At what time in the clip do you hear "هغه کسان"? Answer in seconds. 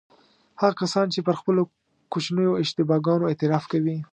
0.61-1.07